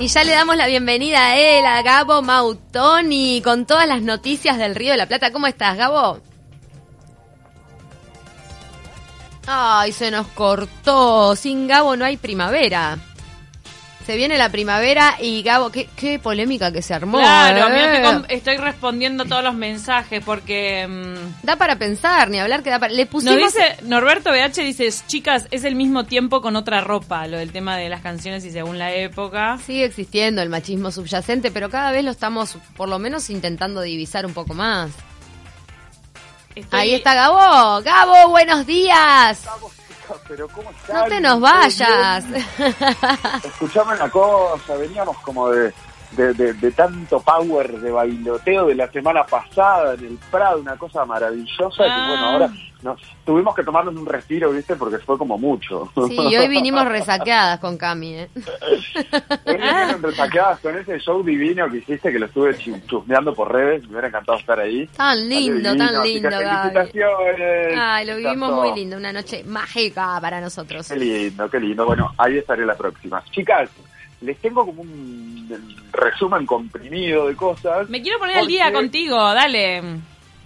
Y 0.00 0.08
ya 0.08 0.24
le 0.24 0.32
damos 0.32 0.56
la 0.56 0.66
bienvenida 0.66 1.28
a 1.28 1.36
él, 1.36 1.64
a 1.64 1.80
Gabo 1.82 2.20
Mautoni, 2.20 3.40
con 3.42 3.64
todas 3.64 3.86
las 3.86 4.02
noticias 4.02 4.58
del 4.58 4.74
Río 4.74 4.90
de 4.90 4.96
la 4.96 5.06
Plata. 5.06 5.30
¿Cómo 5.30 5.46
estás, 5.46 5.76
Gabo? 5.76 6.18
Ay, 9.46 9.92
se 9.92 10.10
nos 10.10 10.26
cortó. 10.28 11.36
Sin 11.36 11.68
Gabo 11.68 11.96
no 11.96 12.04
hay 12.04 12.16
primavera. 12.16 12.98
Se 14.06 14.16
viene 14.16 14.36
la 14.36 14.50
primavera 14.50 15.16
y 15.18 15.42
Gabo, 15.42 15.70
qué, 15.72 15.88
qué 15.96 16.18
polémica 16.18 16.70
que 16.70 16.82
se 16.82 16.92
armó. 16.92 17.16
Claro, 17.18 17.68
¿eh? 17.68 17.70
mira, 17.70 17.94
estoy, 17.96 18.12
con- 18.12 18.26
estoy 18.28 18.56
respondiendo 18.58 19.24
todos 19.24 19.42
los 19.42 19.54
mensajes 19.54 20.22
porque 20.22 20.86
mm, 20.86 21.42
Da 21.46 21.56
para 21.56 21.76
pensar, 21.78 22.28
ni 22.28 22.38
hablar 22.38 22.62
que 22.62 22.68
da 22.68 22.78
para... 22.78 22.92
Le 22.92 23.04
nos 23.04 23.10
pusimos... 23.10 23.38
dice 23.54 23.76
Norberto 23.84 24.30
BH 24.30 24.60
dice, 24.62 24.90
chicas, 25.06 25.46
es 25.50 25.64
el 25.64 25.74
mismo 25.74 26.04
tiempo 26.04 26.42
con 26.42 26.54
otra 26.54 26.82
ropa, 26.82 27.26
lo 27.26 27.38
del 27.38 27.50
tema 27.50 27.78
de 27.78 27.88
las 27.88 28.02
canciones 28.02 28.44
y 28.44 28.50
según 28.50 28.78
la 28.78 28.92
época. 28.92 29.56
Sigue 29.64 29.84
existiendo 29.86 30.42
el 30.42 30.50
machismo 30.50 30.90
subyacente, 30.90 31.50
pero 31.50 31.70
cada 31.70 31.90
vez 31.90 32.04
lo 32.04 32.10
estamos, 32.10 32.58
por 32.76 32.90
lo 32.90 32.98
menos, 32.98 33.30
intentando 33.30 33.80
divisar 33.80 34.26
un 34.26 34.34
poco 34.34 34.52
más. 34.52 34.90
Estoy- 36.54 36.78
Ahí 36.80 36.94
está 36.94 37.14
Gabo. 37.14 37.82
Gabo, 37.82 38.28
buenos 38.28 38.66
días. 38.66 39.44
Pero 40.28 40.48
¿cómo 40.48 40.70
están? 40.70 40.96
No 40.96 41.04
te 41.06 41.20
nos 41.20 41.32
¿Todo 41.32 41.40
vayas. 41.40 42.24
Escuchame 43.44 43.94
una 43.94 44.10
cosa, 44.10 44.76
veníamos 44.76 45.16
como 45.18 45.48
de, 45.50 45.72
de, 46.12 46.34
de- 46.34 46.52
de 46.54 46.70
tanto 46.72 47.20
power 47.20 47.80
de 47.80 47.90
bailoteo 47.90 48.66
de 48.66 48.74
la 48.74 48.90
semana 48.90 49.24
pasada 49.24 49.94
en 49.94 50.04
el 50.06 50.18
Prado, 50.30 50.58
una 50.60 50.76
cosa 50.76 51.04
maravillosa, 51.04 51.84
Ah. 51.84 51.94
que 51.96 52.08
bueno, 52.10 52.26
ahora 52.26 52.50
nos 52.84 53.00
tuvimos 53.24 53.54
que 53.54 53.64
tomarnos 53.64 53.96
un 53.96 54.04
respiro, 54.04 54.50
¿viste? 54.52 54.76
Porque 54.76 54.98
fue 54.98 55.16
como 55.16 55.38
mucho. 55.38 55.90
Sí, 56.06 56.18
hoy 56.36 56.48
vinimos 56.48 56.84
resaqueadas 56.86 57.58
con 57.58 57.78
Cami, 57.78 58.14
¿eh? 58.14 58.28
Hoy 59.46 59.54
vinieron 59.56 60.02
resaqueadas 60.02 60.60
con 60.60 60.76
ese 60.76 60.98
show 61.00 61.22
divino 61.24 61.68
que 61.70 61.78
hiciste, 61.78 62.12
que 62.12 62.18
lo 62.18 62.26
estuve 62.26 62.56
chu- 62.58 62.78
chusmeando 62.86 63.34
por 63.34 63.50
redes, 63.50 63.82
me 63.84 63.92
hubiera 63.92 64.08
encantado 64.08 64.38
estar 64.38 64.60
ahí. 64.60 64.86
Tan 64.96 65.26
lindo, 65.28 65.72
Divino, 65.72 65.92
tan 65.92 66.02
lindo. 66.04 66.28
Felicitaciones. 66.30 67.74
Ay, 67.78 68.06
lo 68.06 68.16
vivimos 68.16 68.50
Tanto- 68.50 68.62
muy 68.64 68.74
lindo, 68.78 68.96
una 68.98 69.12
noche 69.12 69.42
mágica 69.44 70.18
para 70.20 70.40
nosotros. 70.42 70.86
Qué 70.86 70.96
lindo, 70.96 71.48
qué 71.50 71.60
lindo. 71.60 71.86
Bueno, 71.86 72.12
ahí 72.18 72.36
estaré 72.38 72.66
la 72.66 72.76
próxima. 72.76 73.24
Chicas, 73.30 73.70
les 74.20 74.38
tengo 74.38 74.66
como 74.66 74.82
un 74.82 75.48
resumen 75.90 76.44
comprimido 76.44 77.28
de 77.28 77.34
cosas. 77.36 77.88
Me 77.88 78.02
quiero 78.02 78.18
poner 78.18 78.36
al 78.38 78.46
día 78.46 78.70
contigo, 78.72 79.16
dale. 79.16 79.82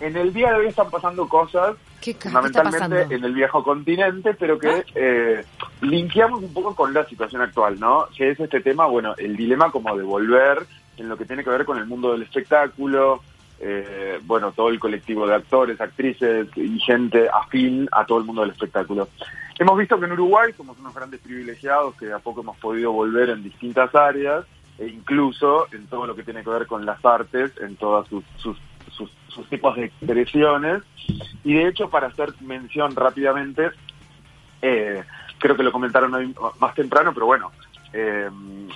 En 0.01 0.17
el 0.17 0.33
día 0.33 0.51
de 0.53 0.59
hoy 0.61 0.67
están 0.67 0.91
pasando 0.91 1.29
cosas, 1.29 1.77
¿Qué, 2.01 2.15
ca- 2.15 2.21
qué 2.21 2.29
está 2.29 2.41
fundamentalmente 2.41 2.97
pasando? 2.97 3.15
en 3.17 3.25
el 3.25 3.33
viejo 3.35 3.63
continente, 3.65 4.35
pero 4.35 4.59
que 4.59 4.85
eh, 4.95 5.45
linkeamos 5.81 6.43
un 6.43 6.53
poco 6.53 6.75
con 6.77 6.95
la 6.95 7.05
situación 7.07 7.43
actual, 7.43 7.81
¿no? 7.81 8.07
Que 8.17 8.31
es 8.31 8.39
este 8.41 8.61
tema, 8.61 8.87
bueno, 8.87 9.15
el 9.19 9.37
dilema 9.37 9.71
como 9.73 9.97
de 9.97 10.05
volver 10.05 10.65
en 10.99 11.09
lo 11.09 11.17
que 11.17 11.25
tiene 11.25 11.43
que 11.43 11.51
ver 11.51 11.65
con 11.65 11.79
el 11.79 11.87
mundo 11.87 12.13
del 12.13 12.23
espectáculo, 12.23 13.23
eh, 13.61 14.21
bueno, 14.25 14.53
todo 14.53 14.69
el 14.69 14.79
colectivo 14.79 15.27
de 15.27 15.35
actores, 15.35 15.81
actrices 15.81 16.47
y 16.57 16.79
gente 16.79 17.29
afín 17.33 17.89
a 17.91 18.05
todo 18.07 18.19
el 18.19 18.25
mundo 18.25 18.43
del 18.43 18.53
espectáculo. 18.53 19.09
Hemos 19.59 19.77
visto 19.79 19.99
que 19.99 20.07
en 20.07 20.13
Uruguay 20.13 20.53
somos 20.57 20.79
unos 20.79 20.95
grandes 20.95 21.19
privilegiados 21.21 21.97
que 21.97 22.07
de 22.07 22.13
a 22.15 22.21
poco 22.21 22.43
hemos 22.43 22.57
podido 22.59 22.93
volver 22.93 23.31
en 23.31 23.43
distintas 23.43 23.93
áreas 23.97 24.45
e 24.79 24.87
incluso 24.87 25.67
en 25.73 25.89
todo 25.89 26.07
lo 26.07 26.15
que 26.15 26.23
tiene 26.23 26.45
que 26.45 26.51
ver 26.51 26.69
con 26.69 26.87
las 26.87 27.05
artes, 27.05 27.51
en 27.61 27.75
todas 27.75 28.07
sus, 28.07 28.23
sus, 28.37 28.57
sus, 28.99 29.11
sus 29.29 29.49
tipos 29.49 29.75
de 29.77 29.87
expresiones. 29.87 30.83
Y 31.45 31.55
de 31.55 31.69
hecho, 31.69 31.89
para 31.89 32.09
hacer 32.09 32.35
mención 32.43 32.95
rápidamente, 32.95 33.71
eh, 34.61 35.03
creo 35.39 35.57
que 35.57 35.63
lo 35.63 35.73
comentaron 35.73 36.13
hoy 36.15 36.35
más 36.59 36.75
temprano, 36.75 37.13
pero 37.15 37.27
bueno, 37.27 37.51
eh, 37.93 38.29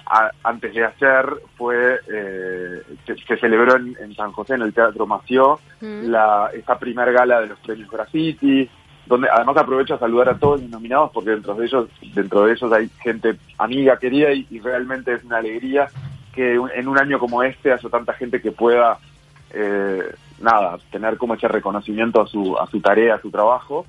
a- 0.07 0.31
antes 0.45 0.73
de 0.75 0.85
ayer 0.87 1.27
fue, 1.59 1.99
eh, 2.11 2.83
se, 3.07 3.17
se 3.17 3.37
celebró 3.37 3.77
en, 3.77 3.97
en 4.01 4.15
San 4.15 4.33
José, 4.33 4.55
en 4.55 4.63
el 4.63 4.73
Teatro 4.73 5.07
Mació, 5.07 5.61
Mm. 5.83 6.11
la, 6.11 6.49
esta 6.55 6.79
primer 6.79 7.13
gala 7.13 7.41
de 7.41 7.49
los 7.49 7.59
premios 7.59 7.91
Graffiti, 7.91 8.71
donde 9.05 9.29
además 9.29 9.57
aprovecho 9.57 9.95
a 9.95 9.99
saludar 9.99 10.29
a 10.29 10.39
todos 10.39 10.61
los 10.61 10.71
nominados 10.71 11.11
porque 11.13 11.31
dentro 11.31 11.55
de 11.55 11.67
ellos, 11.67 11.89
dentro 12.15 12.45
de 12.47 12.53
ellos 12.53 12.73
hay 12.73 12.89
gente 13.03 13.35
amiga, 13.59 13.97
querida 13.99 14.33
y, 14.33 14.47
y 14.49 14.61
realmente 14.61 15.13
es 15.13 15.25
una 15.25 15.39
alegría 15.39 15.89
que 16.33 16.55
en 16.55 16.87
un 16.87 16.99
año 16.99 17.19
como 17.19 17.43
este 17.43 17.73
haya 17.73 17.89
tanta 17.89 18.13
gente 18.13 18.41
que 18.41 18.53
pueda 18.53 18.97
eh, 19.53 20.03
nada, 20.41 20.79
tener 20.91 21.17
como 21.17 21.35
ese 21.35 21.49
reconocimiento 21.49 22.21
a 22.21 22.27
su, 22.27 22.57
a 22.59 22.67
su 22.67 22.81
tarea, 22.81 23.17
a 23.17 23.21
su 23.21 23.31
trabajo. 23.31 23.87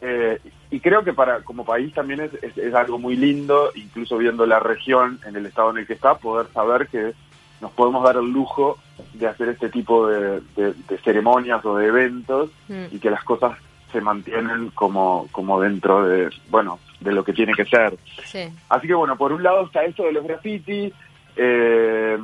Eh, 0.00 0.38
y 0.70 0.80
creo 0.80 1.04
que 1.04 1.12
para 1.12 1.40
como 1.42 1.64
país 1.64 1.92
también 1.94 2.20
es, 2.20 2.34
es, 2.42 2.56
es 2.58 2.74
algo 2.74 2.98
muy 2.98 3.16
lindo, 3.16 3.70
incluso 3.74 4.16
viendo 4.18 4.46
la 4.46 4.58
región 4.58 5.20
en 5.26 5.36
el 5.36 5.46
estado 5.46 5.70
en 5.70 5.78
el 5.78 5.86
que 5.86 5.92
está, 5.92 6.14
poder 6.16 6.46
saber 6.52 6.88
que 6.88 7.12
nos 7.60 7.70
podemos 7.72 8.02
dar 8.02 8.16
el 8.16 8.32
lujo 8.32 8.78
de 9.14 9.28
hacer 9.28 9.50
este 9.50 9.68
tipo 9.68 10.08
de, 10.08 10.40
de- 10.56 10.74
de 10.88 10.98
ceremonias 11.04 11.64
o 11.64 11.76
de 11.76 11.86
eventos 11.86 12.50
Mm. 12.68 12.86
y 12.90 12.98
que 12.98 13.10
las 13.10 13.22
cosas 13.22 13.56
se 13.92 14.00
mantienen 14.00 14.70
como, 14.70 15.28
como 15.30 15.60
dentro 15.60 16.04
de, 16.08 16.30
bueno, 16.48 16.78
de 17.00 17.12
lo 17.12 17.22
que 17.22 17.34
tiene 17.34 17.52
que 17.52 17.66
ser. 17.66 17.96
Sí. 18.24 18.48
Así 18.70 18.86
que 18.88 18.94
bueno, 18.94 19.16
por 19.16 19.32
un 19.32 19.42
lado 19.42 19.66
está 19.66 19.84
esto 19.84 20.04
de 20.04 20.12
los 20.12 20.24
graffiti. 20.24 20.92
eh, 21.36 22.18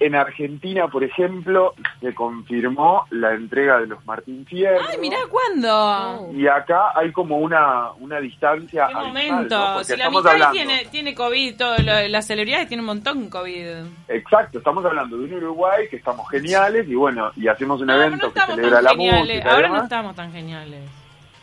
en 0.00 0.14
Argentina, 0.16 0.88
por 0.88 1.04
ejemplo, 1.04 1.74
se 2.00 2.12
confirmó 2.14 3.06
la 3.10 3.32
entrega 3.34 3.78
de 3.78 3.86
los 3.86 4.04
Martín 4.04 4.44
Fierro. 4.44 4.80
Ay, 4.90 4.98
mirá 4.98 5.18
cuándo. 5.30 6.30
Y 6.34 6.46
acá 6.48 6.90
hay 6.94 7.12
como 7.12 7.38
una, 7.38 7.92
una 8.00 8.18
distancia. 8.20 8.86
¿Qué 8.88 8.94
abismal, 8.94 9.06
momento? 9.30 9.58
¿no? 9.58 9.72
Porque 9.74 9.84
Si 9.84 9.96
la 9.96 10.10
mitad 10.10 10.26
hablando- 10.32 10.52
tiene, 10.52 10.84
tiene 10.90 11.14
COVID, 11.14 11.56
todo 11.56 11.76
lo- 11.78 12.08
las 12.08 12.26
celebridades 12.26 12.68
tienen 12.68 12.80
un 12.82 12.86
montón 12.86 13.30
COVID. 13.30 13.66
Exacto, 14.08 14.58
estamos 14.58 14.84
hablando 14.84 15.16
de 15.16 15.24
un 15.24 15.34
Uruguay 15.34 15.88
que 15.88 15.96
estamos 15.96 16.28
geniales 16.28 16.88
y 16.88 16.94
bueno, 16.94 17.30
y 17.36 17.46
hacemos 17.48 17.80
un 17.80 17.86
No, 17.86 17.94
evento 17.94 18.26
no 18.26 18.32
que 18.32 18.40
celebra 18.40 18.82
la 18.82 18.90
geniales. 18.90 19.26
música. 19.28 19.50
Ahora 19.54 19.68
no 19.68 19.82
estamos 19.84 20.16
tan 20.16 20.32
geniales. 20.32 20.82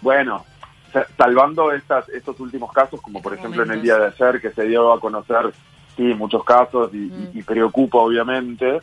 Bueno, 0.01 0.43
sa- 0.91 1.07
salvando 1.17 1.71
estas, 1.71 2.09
estos 2.09 2.39
últimos 2.39 2.71
casos, 2.73 3.01
como 3.01 3.21
por 3.21 3.33
ejemplo 3.33 3.63
en 3.63 3.71
el 3.71 3.81
día 3.81 3.97
de 3.97 4.07
ayer, 4.07 4.41
que 4.41 4.49
se 4.51 4.63
dio 4.65 4.91
a 4.91 4.99
conocer, 4.99 5.51
sí, 6.01 6.13
muchos 6.15 6.43
casos 6.43 6.93
y, 6.93 6.97
Mm. 6.97 7.29
y- 7.33 7.39
y 7.39 7.43
preocupa 7.43 7.99
obviamente, 7.99 8.79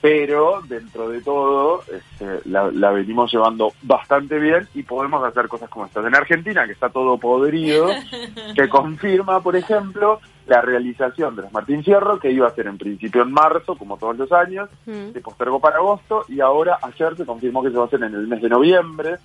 pero 0.00 0.60
dentro 0.68 1.08
de 1.08 1.20
todo 1.22 1.82
este, 1.92 2.48
la, 2.48 2.70
la 2.70 2.90
venimos 2.90 3.32
llevando 3.32 3.72
bastante 3.82 4.38
bien 4.38 4.68
y 4.74 4.82
podemos 4.82 5.22
hacer 5.24 5.48
cosas 5.48 5.68
como 5.70 5.86
estas. 5.86 6.04
En 6.04 6.14
Argentina, 6.14 6.66
que 6.66 6.72
está 6.72 6.88
todo 6.90 7.18
podrido, 7.18 7.86
que 8.56 8.68
confirma, 8.68 9.40
por 9.40 9.56
ejemplo, 9.56 10.20
la 10.46 10.60
realización 10.60 11.34
de 11.34 11.42
los 11.42 11.52
Martín 11.52 11.82
Fierro, 11.82 12.18
que 12.20 12.30
iba 12.30 12.46
a 12.46 12.54
ser 12.54 12.66
en 12.68 12.78
principio 12.78 13.22
en 13.22 13.32
marzo, 13.32 13.76
como 13.76 13.96
todos 13.96 14.16
los 14.16 14.30
años, 14.32 14.68
Mm. 14.86 15.12
se 15.12 15.20
postergó 15.20 15.58
para 15.60 15.76
agosto 15.76 16.24
y 16.28 16.40
ahora 16.40 16.78
ayer 16.82 17.16
se 17.16 17.24
confirmó 17.26 17.62
que 17.62 17.70
se 17.70 17.76
va 17.76 17.84
a 17.84 17.86
hacer 17.86 18.02
en 18.02 18.14
el 18.14 18.26
mes 18.28 18.42
de 18.42 18.48
noviembre. 18.48 19.16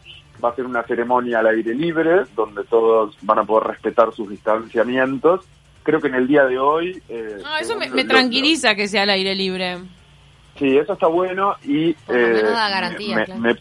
Va 0.43 0.49
a 0.49 0.55
ser 0.55 0.65
una 0.65 0.81
ceremonia 0.83 1.39
al 1.39 1.47
aire 1.47 1.75
libre 1.75 2.23
donde 2.35 2.63
todos 2.63 3.15
van 3.21 3.37
a 3.39 3.43
poder 3.43 3.67
respetar 3.67 4.11
sus 4.13 4.27
distanciamientos. 4.29 5.41
Creo 5.83 5.99
que 5.99 6.07
en 6.07 6.15
el 6.15 6.27
día 6.27 6.43
de 6.45 6.57
hoy... 6.59 7.01
eh, 7.09 7.37
No, 7.43 7.57
eso 7.57 7.75
me, 7.77 8.03
tranquiliza 8.05 8.75
que 8.75 8.87
sea 8.87 9.03
al 9.03 9.09
aire 9.11 9.33
libre. 9.35 9.79
Sí, 10.57 10.77
eso 10.77 10.93
está 10.93 11.07
bueno 11.07 11.55
y... 11.63 11.93
Por 11.93 12.15
lo 12.15 12.27
menos 12.27 12.41
eh, 12.43 12.53
da 12.53 12.69
garantía, 12.69 13.15
me, 13.15 13.25
claro. 13.25 13.41
me- 13.41 13.55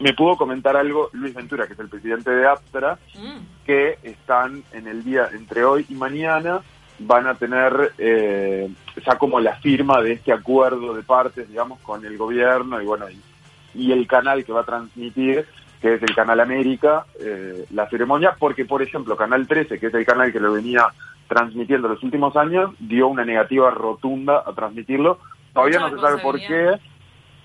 me 0.00 0.14
pudo 0.14 0.34
comentar 0.36 0.76
algo 0.78 1.10
Luis 1.12 1.34
Ventura, 1.34 1.66
que 1.66 1.74
es 1.74 1.78
el 1.78 1.88
presidente 1.90 2.30
de 2.30 2.46
APTRA, 2.46 2.98
Mm. 3.16 3.38
que 3.66 3.98
están 4.02 4.62
en 4.72 4.86
el 4.88 5.04
día 5.04 5.28
entre 5.34 5.62
hoy 5.64 5.84
y 5.90 5.94
mañana 5.94 6.60
van 7.00 7.26
a 7.26 7.34
tener 7.34 7.92
eh, 7.98 8.68
ya 9.06 9.16
como 9.16 9.38
la 9.40 9.56
firma 9.56 10.00
de 10.00 10.12
este 10.14 10.32
acuerdo 10.32 10.94
de 10.94 11.02
partes, 11.02 11.48
digamos, 11.48 11.78
con 11.80 12.04
el 12.04 12.16
gobierno 12.16 12.80
y 12.80 12.86
bueno, 12.86 13.06
y, 13.10 13.20
y 13.74 13.92
el 13.92 14.06
canal 14.06 14.42
que 14.44 14.52
va 14.52 14.62
a 14.62 14.64
transmitir, 14.64 15.44
que 15.82 15.94
es 15.94 16.02
el 16.02 16.14
Canal 16.14 16.40
América, 16.40 17.04
eh, 17.20 17.64
la 17.70 17.88
ceremonia, 17.88 18.34
porque 18.38 18.64
por 18.66 18.82
ejemplo 18.82 19.16
Canal 19.16 19.46
13, 19.46 19.78
que 19.78 19.86
es 19.88 19.94
el 19.94 20.04
canal 20.06 20.30
que 20.32 20.40
lo 20.40 20.52
venía 20.52 20.86
transmitiendo 21.30 21.88
los 21.88 22.02
últimos 22.02 22.36
años, 22.36 22.72
dio 22.80 23.06
una 23.08 23.24
negativa 23.24 23.70
rotunda 23.70 24.42
a 24.44 24.52
transmitirlo. 24.52 25.18
Todavía 25.54 25.78
Mucha 25.80 25.90
no 25.90 25.96
se 26.02 26.06
sabe 26.06 26.22
por 26.22 26.38
qué, 26.40 26.72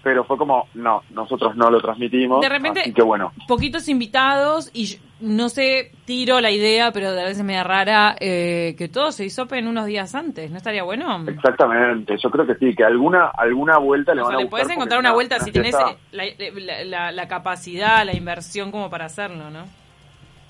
pero 0.04 0.24
fue 0.26 0.38
como, 0.38 0.68
no, 0.74 1.02
nosotros 1.12 1.56
no 1.56 1.70
lo 1.72 1.80
transmitimos. 1.82 2.42
De 2.42 2.50
repente- 2.50 2.82
así 2.82 2.94
que 2.94 3.02
bueno. 3.04 3.32
Poquitos 3.48 3.88
invitados 3.88 4.70
y 4.74 4.98
no 5.22 5.50
sé, 5.50 5.92
tiro 6.06 6.42
la 6.42 6.52
idea, 6.52 6.92
pero 6.92 7.08
a 7.10 7.14
veces 7.14 7.44
me 7.44 7.54
da 7.56 7.64
rara 7.64 8.16
eh, 8.20 8.76
que 8.78 8.88
todos 8.90 9.16
se 9.16 9.26
hisopen 9.26 9.68
unos 9.68 9.86
días 9.86 10.14
antes. 10.14 10.52
¿No 10.52 10.58
estaría 10.58 10.84
bueno? 10.84 11.24
Exactamente, 11.28 12.16
yo 12.22 12.30
creo 12.30 12.46
que 12.46 12.56
sí, 12.56 12.76
que 12.76 12.84
alguna 12.84 13.28
alguna 13.36 13.78
vuelta 13.78 14.14
le 14.14 14.22
O 14.22 14.26
van 14.26 14.32
sea, 14.34 14.40
a 14.40 14.44
le 14.44 14.50
puedes 14.50 14.70
encontrar 14.70 15.00
una 15.00 15.14
vuelta 15.14 15.40
si 15.40 15.52
tenés 15.52 15.76
fiesta- 15.76 15.96
la, 16.12 16.24
la- 16.26 16.84
la- 16.84 17.12
la 17.12 17.28
capacidad, 17.28 18.04
la 18.06 18.16
inversión 18.16 18.72
como 18.72 18.90
para 18.90 19.06
hacerlo, 19.06 19.50
¿no? 19.52 19.66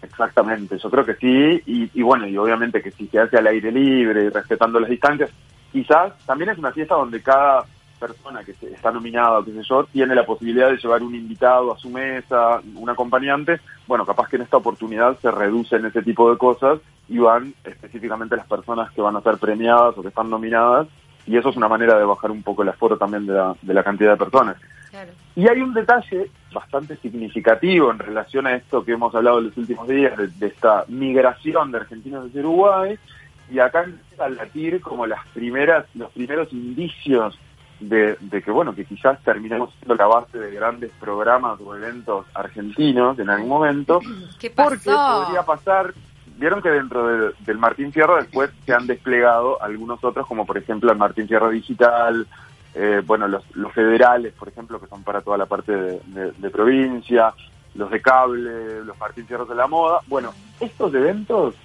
Exactamente, 0.05 0.77
yo 0.77 0.89
creo 0.89 1.05
que 1.05 1.15
sí, 1.15 1.61
y, 1.65 1.89
y 1.93 2.01
bueno, 2.03 2.27
y 2.27 2.37
obviamente 2.37 2.81
que 2.81 2.91
si 2.91 3.07
se 3.07 3.19
hace 3.19 3.37
al 3.37 3.47
aire 3.47 3.71
libre 3.71 4.29
respetando 4.29 4.79
las 4.79 4.89
distancias, 4.89 5.31
quizás 5.71 6.13
también 6.25 6.51
es 6.51 6.57
una 6.57 6.71
fiesta 6.71 6.95
donde 6.95 7.21
cada 7.21 7.65
persona 7.99 8.43
que 8.43 8.51
está 8.51 8.91
nominada, 8.91 9.43
qué 9.43 9.51
sé 9.51 9.61
yo, 9.63 9.83
tiene 9.85 10.13
la 10.13 10.25
posibilidad 10.25 10.69
de 10.69 10.77
llevar 10.77 11.01
un 11.01 11.15
invitado 11.15 11.73
a 11.73 11.77
su 11.77 11.89
mesa, 11.89 12.61
un 12.75 12.89
acompañante, 12.89 13.59
bueno, 13.87 14.05
capaz 14.05 14.29
que 14.29 14.35
en 14.35 14.43
esta 14.43 14.57
oportunidad 14.57 15.17
se 15.19 15.31
reducen 15.31 15.85
ese 15.85 16.03
tipo 16.03 16.29
de 16.29 16.37
cosas 16.37 16.79
y 17.09 17.17
van 17.17 17.53
específicamente 17.63 18.35
las 18.35 18.47
personas 18.47 18.91
que 18.91 19.01
van 19.01 19.15
a 19.15 19.21
ser 19.21 19.37
premiadas 19.37 19.97
o 19.97 20.01
que 20.01 20.09
están 20.09 20.29
nominadas, 20.29 20.87
y 21.27 21.37
eso 21.37 21.49
es 21.49 21.57
una 21.57 21.67
manera 21.67 21.97
de 21.97 22.05
bajar 22.05 22.31
un 22.31 22.43
poco 22.43 22.63
el 22.63 22.69
aforo 22.69 22.97
también 22.97 23.25
de 23.25 23.33
la, 23.33 23.55
de 23.61 23.73
la 23.73 23.83
cantidad 23.83 24.11
de 24.11 24.17
personas. 24.17 24.57
Claro. 24.91 25.11
Y 25.35 25.47
hay 25.49 25.61
un 25.61 25.73
detalle 25.73 26.29
bastante 26.53 26.95
significativo 26.97 27.91
en 27.91 27.99
relación 27.99 28.47
a 28.47 28.55
esto 28.55 28.85
que 28.85 28.93
hemos 28.93 29.13
hablado 29.13 29.39
en 29.39 29.45
los 29.45 29.57
últimos 29.57 29.87
días, 29.87 30.17
de, 30.17 30.27
de 30.27 30.47
esta 30.47 30.85
migración 30.87 31.71
de 31.71 31.79
argentinos 31.79 32.27
hacia 32.27 32.41
Uruguay, 32.41 32.97
y 33.51 33.59
acá 33.59 33.83
empieza 33.83 34.25
a 34.25 34.29
latir 34.29 34.81
como 34.81 35.05
las 35.05 35.25
primeras, 35.33 35.85
los 35.95 36.11
primeros 36.11 36.51
indicios 36.53 37.37
de, 37.79 38.15
de 38.21 38.41
que, 38.41 38.51
bueno, 38.51 38.73
que 38.73 38.85
quizás 38.85 39.21
terminemos 39.23 39.73
siendo 39.75 39.95
la 39.95 40.07
base 40.07 40.39
de 40.39 40.51
grandes 40.51 40.91
programas 40.99 41.59
o 41.61 41.75
eventos 41.75 42.25
argentinos 42.33 43.19
en 43.19 43.29
algún 43.29 43.49
momento, 43.49 43.99
¿Qué 44.39 44.49
pasó? 44.49 44.69
porque 44.69 44.89
podría 44.89 45.43
pasar, 45.43 45.93
vieron 46.37 46.61
que 46.61 46.69
dentro 46.69 47.07
de- 47.07 47.33
del 47.39 47.57
Martín 47.57 47.91
Fierro 47.91 48.15
después 48.17 48.51
se 48.65 48.73
han 48.73 48.87
desplegado 48.87 49.61
algunos 49.61 50.03
otros, 50.03 50.25
como 50.27 50.45
por 50.45 50.57
ejemplo 50.57 50.91
el 50.91 50.97
Martín 50.97 51.27
Fierro 51.27 51.49
Digital, 51.49 52.27
eh, 52.73 53.01
bueno, 53.05 53.27
los, 53.27 53.43
los 53.55 53.71
federales, 53.73 54.33
por 54.33 54.47
ejemplo, 54.49 54.79
que 54.79 54.87
son 54.87 55.03
para 55.03 55.21
toda 55.21 55.37
la 55.37 55.45
parte 55.45 55.71
de, 55.75 55.99
de- 56.07 56.31
de 56.33 56.49
provincia, 56.49 57.33
los 57.75 57.89
de 57.89 58.01
cable, 58.01 58.83
los 58.83 58.97
Martín 58.99 59.25
Fierros 59.27 59.47
de 59.49 59.55
la 59.55 59.67
moda. 59.67 59.99
Bueno, 60.07 60.33
estos 60.59 60.93
eventos 60.93 61.55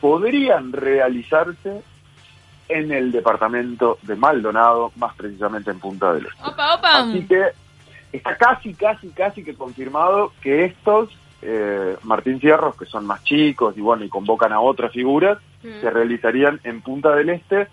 podrían 0.00 0.72
realizarse 0.72 1.82
en 2.68 2.92
el 2.92 3.10
departamento 3.10 3.98
de 4.02 4.14
Maldonado, 4.16 4.92
más 4.96 5.14
precisamente 5.16 5.70
en 5.70 5.80
Punta 5.80 6.12
del 6.12 6.26
Este. 6.26 6.42
Opa, 6.44 6.74
opa. 6.76 6.98
Así 7.00 7.26
que 7.26 7.42
está 8.12 8.36
casi, 8.36 8.74
casi, 8.74 9.08
casi 9.10 9.42
que 9.42 9.54
confirmado 9.54 10.32
que 10.40 10.66
estos 10.66 11.10
eh, 11.42 11.96
Martín 12.02 12.40
Fierros, 12.40 12.76
que 12.76 12.86
son 12.86 13.06
más 13.06 13.22
chicos 13.24 13.76
y 13.76 13.80
bueno, 13.80 14.04
y 14.04 14.08
convocan 14.08 14.52
a 14.52 14.60
otras 14.60 14.92
figuras, 14.92 15.38
Mm. 15.62 15.80
se 15.80 15.90
realizarían 15.90 16.60
en 16.64 16.80
Punta 16.80 17.14
del 17.14 17.30
Este. 17.30 17.68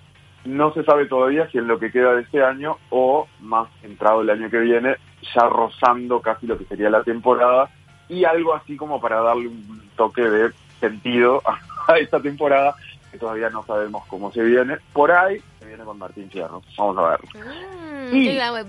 No 0.45 0.73
se 0.73 0.83
sabe 0.83 1.05
todavía 1.07 1.49
si 1.49 1.57
en 1.57 1.67
lo 1.67 1.79
que 1.79 1.91
queda 1.91 2.13
de 2.15 2.21
este 2.21 2.43
año 2.43 2.77
o 2.89 3.27
más 3.41 3.67
entrado 3.83 4.21
el 4.21 4.29
año 4.29 4.49
que 4.49 4.59
viene, 4.59 4.95
ya 5.33 5.47
rozando 5.47 6.21
casi 6.21 6.47
lo 6.47 6.57
que 6.57 6.65
sería 6.65 6.89
la 6.89 7.03
temporada 7.03 7.69
y 8.09 8.23
algo 8.23 8.53
así 8.53 8.77
como 8.77 9.01
para 9.01 9.21
darle 9.21 9.47
un 9.47 9.89
toque 9.95 10.21
de 10.21 10.51
sentido 10.79 11.41
a, 11.87 11.97
esta 11.97 12.21
temporada 12.21 12.75
que 13.11 13.17
todavía 13.17 13.49
no 13.49 13.63
sabemos 13.65 14.05
cómo 14.07 14.31
se 14.31 14.43
viene. 14.43 14.77
Por 14.93 15.11
ahí 15.11 15.41
se 15.59 15.65
viene 15.65 15.83
con 15.83 15.97
Martín 15.97 16.29
Fierro. 16.29 16.61
Vamos 16.77 16.97
a 16.97 17.09
ver. 17.09 17.19
Mm, 17.33 17.86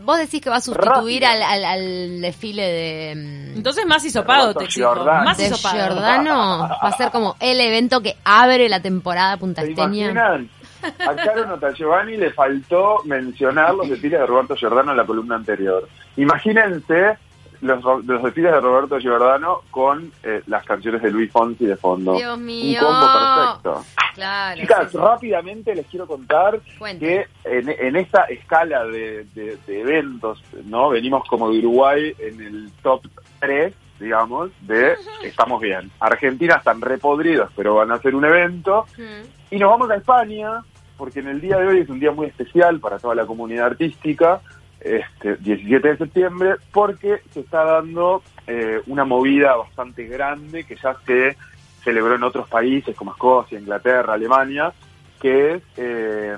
Vos 0.05 0.19
decís 0.19 0.41
que 0.41 0.51
va 0.51 0.57
a 0.57 0.61
sustituir 0.61 1.25
al, 1.25 1.43
al, 1.43 1.65
al 1.65 2.21
desfile 2.21 2.63
de, 2.63 3.15
mm, 3.17 3.57
Entonces 3.57 3.87
más 3.87 4.05
hisopado 4.05 4.55
te. 4.55 4.67
Giordano. 4.67 5.25
Más 5.25 5.41
hisopado. 5.41 5.77
Giordano. 5.77 6.69
Va 6.69 6.89
a 6.89 6.97
ser 6.97 7.11
como 7.11 7.37
el 7.41 7.61
evento 7.61 8.01
que 8.01 8.17
abre 8.25 8.69
la 8.69 8.81
temporada 8.81 9.33
¿Se 9.35 9.39
puntasteña. 9.39 10.11
imaginan? 10.11 10.51
A 10.83 11.15
Caro 11.17 11.47
Notagevani 11.47 12.17
le 12.17 12.31
faltó 12.33 12.99
mencionar 13.05 13.75
los 13.75 13.89
desfiles 13.91 14.21
de 14.21 14.27
Roberto 14.27 14.55
Giordano 14.55 14.93
en 14.93 14.97
la 14.97 15.05
columna 15.05 15.35
anterior. 15.37 15.89
Imagínense 16.17 17.19
los, 17.61 17.83
los 18.05 18.23
desfiles 18.23 18.53
de 18.53 18.61
Roberto 18.61 18.99
Giordano 18.99 19.63
con 19.71 20.11
eh, 20.23 20.43
las 20.47 20.65
canciones 20.65 21.03
de 21.03 21.11
Luis 21.11 21.31
Fonsi 21.33 21.67
de 21.67 21.77
fondo. 21.77 22.15
Dios 22.15 22.39
mío. 22.39 22.81
Un 22.81 22.87
combo 22.87 23.07
perfecto. 23.13 23.85
Claro. 24.15 24.61
Chicas, 24.61 24.91
sí, 24.91 24.99
rápidamente 24.99 25.75
les 25.75 25.87
quiero 25.87 26.07
contar 26.07 26.61
Cuente. 26.79 27.27
que 27.45 27.59
en, 27.59 27.69
en 27.69 27.97
esta 27.97 28.25
escala 28.25 28.85
de, 28.85 29.25
de- 29.35 29.57
de 29.67 29.81
eventos, 29.81 30.43
¿no? 30.65 30.89
Venimos 30.91 31.23
como 31.29 31.51
de 31.51 31.59
Uruguay 31.59 32.13
en 32.19 32.41
el 32.41 32.71
top 32.83 33.03
3, 33.41 33.73
digamos, 34.01 34.51
de 34.63 34.95
estamos 35.23 35.61
bien. 35.61 35.91
Argentina 36.01 36.57
están 36.57 36.81
repodridos, 36.81 37.51
pero 37.57 37.75
van 37.77 37.91
a 37.93 37.95
hacer 37.95 38.15
un 38.15 38.25
evento. 38.25 38.87
Mm. 38.97 39.55
Y 39.55 39.59
nos 39.59 39.71
vamos 39.71 39.91
a 39.91 39.97
España, 39.97 40.63
porque 40.97 41.21
en 41.21 41.29
el 41.29 41.41
día 41.41 41.59
de 41.59 41.67
hoy 41.69 41.79
es 41.81 41.89
un 41.89 42.01
día 42.01 42.11
muy 42.11 42.27
especial 42.27 42.81
para 42.81 42.99
toda 42.99 43.15
la 43.15 43.25
comunidad 43.27 43.67
artística, 43.67 44.41
este 44.81 45.37
17 45.37 45.89
de 45.89 45.97
septiembre, 45.97 46.55
porque 46.73 47.21
se 47.31 47.41
está 47.41 47.65
dando 47.65 48.23
eh, 48.47 48.81
una 48.87 49.05
movida 49.05 49.57
bastante 49.57 50.07
grande 50.07 50.65
que 50.65 50.77
ya 50.77 50.97
se 51.07 51.37
celebró 51.83 52.15
en 52.15 52.23
otros 52.23 52.49
países 52.49 52.97
como 52.97 53.13
Escocia, 53.13 53.59
Inglaterra, 53.59 54.15
Alemania, 54.15 54.73
que 55.21 55.55
es 55.55 55.63
eh, 55.77 56.37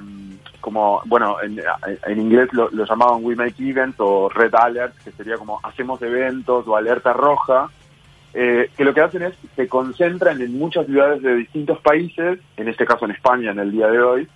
como, 0.61 1.03
bueno, 1.07 1.37
en, 1.43 2.21
inglés 2.21 2.49
lo, 2.53 2.71
lo 2.71 2.85
llamaban 2.85 3.25
We 3.25 3.35
Make 3.35 3.69
Events 3.69 3.97
o 3.99 4.29
Red 4.29 4.55
Alert, 4.55 4.95
que 5.05 5.13
sería 5.13 5.37
como 5.37 5.61
hacemos 5.63 6.01
eventos 6.03 6.67
o 6.67 6.77
alerta 6.77 7.13
roja, 7.13 7.69
eh, 8.33 8.71
que 8.77 8.85
lo 8.85 8.95
que 8.95 9.01
hacen 9.01 9.23
es 9.23 9.35
se 9.57 9.69
concentran 9.69 10.41
en 10.41 10.57
muchas 10.57 10.87
ciudades 10.87 11.23
de 11.23 11.35
distintos 11.37 11.81
países, 11.81 12.39
en 12.57 12.69
este 12.69 12.87
caso 12.87 13.05
en 13.05 13.11
España 13.11 13.51
en 13.51 13.59
el 13.59 13.73
día 13.73 13.89
de 13.89 14.01
hoy, 14.01 14.29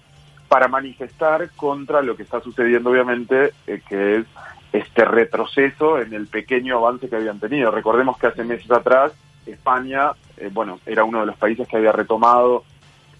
para 0.55 0.69
manifestar 0.69 1.51
contra 1.57 2.01
lo 2.01 2.15
que 2.17 2.23
está 2.23 2.41
sucediendo 2.41 2.91
obviamente, 2.91 3.53
eh, 3.67 3.83
que 3.89 4.19
es 4.19 4.27
este 4.73 5.05
retroceso 5.05 5.99
en 5.99 6.15
el 6.15 6.29
pequeño 6.29 6.79
avance 6.79 7.09
que 7.09 7.17
habían 7.17 7.41
tenido. 7.41 7.73
Recordemos 7.73 8.17
que 8.19 8.29
hace 8.29 8.45
meses 8.45 8.71
atrás 8.71 9.11
España, 9.47 10.13
eh, 10.37 10.51
bueno, 10.53 10.79
era 10.87 11.03
uno 11.03 11.19
de 11.19 11.27
los 11.27 11.37
países 11.39 11.67
que 11.67 11.77
había 11.77 11.91
retomado 11.91 12.63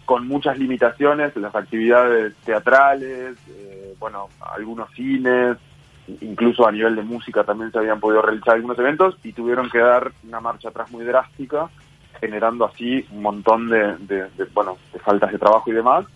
con 0.05 0.29
muchas 0.29 0.57
limitaciones 0.61 1.35
las 1.35 1.57
actividades 1.57 2.37
teatrales, 2.45 3.37
eh, 3.49 3.97
bueno, 3.99 4.29
algunos 4.55 4.89
cines, 4.93 5.57
incluso 6.21 6.69
a 6.69 6.71
nivel 6.71 6.95
de 6.95 7.03
música 7.03 7.43
también 7.43 7.73
se 7.73 7.79
habían 7.79 7.99
podido 7.99 8.23
realizar 8.23 8.55
algunos 8.55 8.79
eventos 8.79 9.17
y 9.25 9.33
tuvieron 9.33 9.69
que 9.71 9.79
dar 9.81 10.13
una 10.23 10.39
marcha 10.39 10.69
atrás 10.69 10.89
muy 10.93 11.05
drástica, 11.05 11.69
generando 12.21 12.65
así 12.65 13.05
un 13.11 13.23
montón 13.23 13.69
de, 13.71 13.97
de- 14.07 14.31
de, 14.37 14.45
bueno, 14.55 14.79
de 14.93 15.01
faltas 15.01 15.33
de 15.33 15.39
trabajo 15.39 15.69
y 15.69 15.75
demás. 15.75 16.07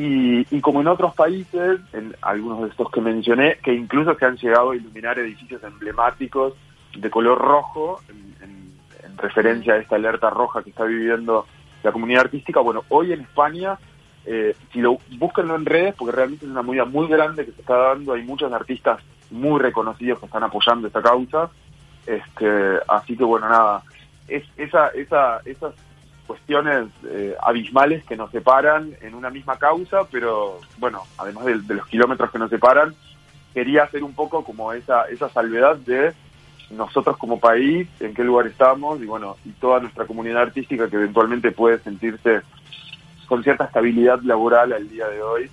Y, 0.00 0.46
y 0.56 0.60
como 0.60 0.80
en 0.80 0.86
otros 0.86 1.12
países, 1.14 1.80
en 1.92 2.14
algunos 2.22 2.62
de 2.62 2.68
estos 2.68 2.88
que 2.92 3.00
mencioné, 3.00 3.56
que 3.64 3.72
incluso 3.74 4.14
se 4.14 4.24
han 4.26 4.36
llegado 4.36 4.70
a 4.70 4.76
iluminar 4.76 5.18
edificios 5.18 5.60
emblemáticos 5.64 6.54
de 6.96 7.10
color 7.10 7.38
rojo, 7.38 8.00
en, 8.08 8.34
en- 8.44 8.72
en 9.04 9.18
referencia 9.18 9.74
a 9.74 9.78
esta 9.78 9.96
alerta 9.96 10.30
roja 10.30 10.62
que 10.62 10.70
está 10.70 10.84
viviendo 10.84 11.46
la 11.82 11.90
comunidad 11.90 12.26
artística. 12.26 12.60
Bueno, 12.60 12.84
hoy 12.90 13.12
en 13.12 13.22
España, 13.22 13.76
eh, 14.24 14.54
si 14.72 14.80
lo 14.80 14.98
búsquenlo 15.18 15.56
en 15.56 15.66
redes, 15.66 15.94
porque 15.96 16.14
realmente 16.14 16.44
es 16.46 16.50
una 16.52 16.62
movida 16.62 16.84
muy 16.84 17.08
grande 17.08 17.44
que 17.44 17.52
se 17.52 17.60
está 17.62 17.76
dando, 17.76 18.12
hay 18.12 18.22
muchos 18.22 18.52
artistas 18.52 19.00
muy 19.32 19.58
reconocidos 19.60 20.20
que 20.20 20.26
están 20.26 20.44
apoyando 20.44 20.86
esta 20.86 21.02
causa. 21.02 21.50
Este, 22.06 22.78
así 22.86 23.16
que 23.16 23.24
bueno, 23.24 23.48
nada, 23.48 23.82
es 24.28 24.44
esa, 24.56 24.88
esa, 24.88 25.40
esas 25.44 25.74
cuestiones 26.28 26.88
eh, 27.08 27.34
abismales 27.42 28.04
que 28.04 28.16
nos 28.16 28.30
separan 28.30 28.94
en 29.00 29.14
una 29.14 29.30
misma 29.30 29.58
causa, 29.58 30.04
pero 30.12 30.60
bueno, 30.76 31.02
además 31.16 31.46
de, 31.46 31.58
de 31.60 31.74
los 31.74 31.86
kilómetros 31.88 32.30
que 32.30 32.38
nos 32.38 32.50
separan, 32.50 32.94
quería 33.54 33.84
hacer 33.84 34.04
un 34.04 34.12
poco 34.12 34.44
como 34.44 34.72
esa, 34.72 35.04
esa 35.04 35.30
salvedad 35.30 35.76
de 35.78 36.12
nosotros 36.70 37.16
como 37.16 37.40
país, 37.40 37.88
en 37.98 38.12
qué 38.14 38.22
lugar 38.22 38.46
estamos 38.46 39.00
y 39.00 39.06
bueno, 39.06 39.36
y 39.46 39.50
toda 39.52 39.80
nuestra 39.80 40.04
comunidad 40.04 40.42
artística 40.42 40.88
que 40.88 40.96
eventualmente 40.96 41.50
puede 41.50 41.78
sentirse 41.78 42.42
con 43.26 43.42
cierta 43.42 43.64
estabilidad 43.64 44.20
laboral 44.22 44.74
al 44.74 44.88
día 44.88 45.08
de 45.08 45.22
hoy 45.22 45.50